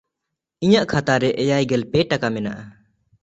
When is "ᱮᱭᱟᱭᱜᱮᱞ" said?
1.43-1.83